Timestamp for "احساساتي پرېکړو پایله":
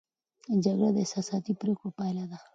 1.03-2.23